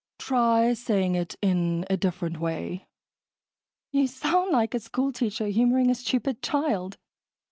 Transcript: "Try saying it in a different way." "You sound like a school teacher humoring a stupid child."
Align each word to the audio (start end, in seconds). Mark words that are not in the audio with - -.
"Try 0.17 0.73
saying 0.73 1.13
it 1.13 1.35
in 1.43 1.85
a 1.87 1.95
different 1.95 2.39
way." 2.39 2.87
"You 3.91 4.07
sound 4.07 4.51
like 4.51 4.73
a 4.73 4.79
school 4.79 5.11
teacher 5.11 5.45
humoring 5.45 5.91
a 5.91 5.93
stupid 5.93 6.41
child." 6.41 6.97